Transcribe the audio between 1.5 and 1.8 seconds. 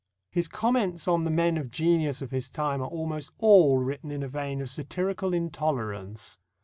of